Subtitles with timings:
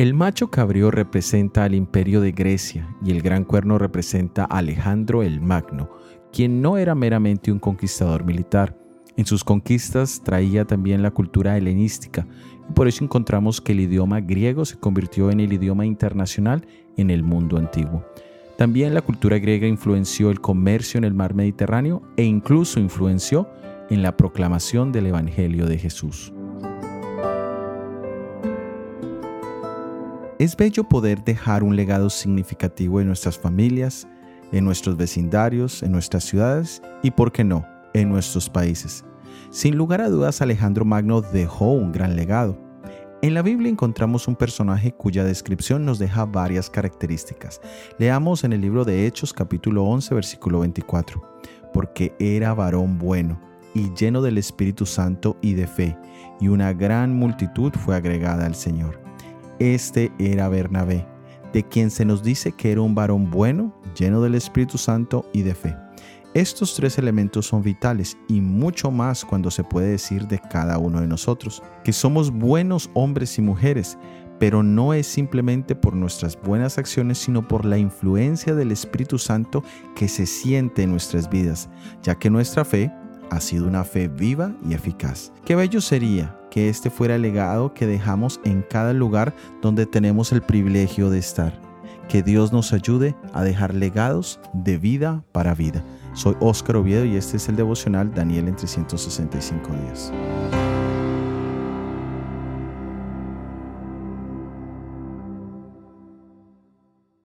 [0.00, 5.22] El macho cabrío representa al imperio de Grecia y el gran cuerno representa a Alejandro
[5.22, 5.90] el Magno,
[6.32, 8.74] quien no era meramente un conquistador militar.
[9.18, 12.26] En sus conquistas traía también la cultura helenística
[12.66, 17.10] y por eso encontramos que el idioma griego se convirtió en el idioma internacional en
[17.10, 18.02] el mundo antiguo.
[18.56, 23.50] También la cultura griega influenció el comercio en el mar Mediterráneo e incluso influenció
[23.90, 26.32] en la proclamación del Evangelio de Jesús.
[30.40, 34.08] Es bello poder dejar un legado significativo en nuestras familias,
[34.52, 39.04] en nuestros vecindarios, en nuestras ciudades y, por qué no, en nuestros países.
[39.50, 42.56] Sin lugar a dudas, Alejandro Magno dejó un gran legado.
[43.20, 47.60] En la Biblia encontramos un personaje cuya descripción nos deja varias características.
[47.98, 51.22] Leamos en el libro de Hechos capítulo 11 versículo 24,
[51.74, 53.38] porque era varón bueno
[53.74, 55.98] y lleno del Espíritu Santo y de fe,
[56.40, 59.09] y una gran multitud fue agregada al Señor.
[59.60, 61.06] Este era Bernabé,
[61.52, 65.42] de quien se nos dice que era un varón bueno, lleno del Espíritu Santo y
[65.42, 65.76] de fe.
[66.32, 71.02] Estos tres elementos son vitales y mucho más cuando se puede decir de cada uno
[71.02, 73.98] de nosotros, que somos buenos hombres y mujeres,
[74.38, 79.62] pero no es simplemente por nuestras buenas acciones, sino por la influencia del Espíritu Santo
[79.94, 81.68] que se siente en nuestras vidas,
[82.02, 82.90] ya que nuestra fe
[83.30, 85.34] ha sido una fe viva y eficaz.
[85.44, 90.32] Qué bello sería que este fuera el legado que dejamos en cada lugar donde tenemos
[90.32, 91.58] el privilegio de estar.
[92.08, 95.84] Que Dios nos ayude a dejar legados de vida para vida.
[96.12, 100.12] Soy Óscar Oviedo y este es el devocional Daniel en 365 días.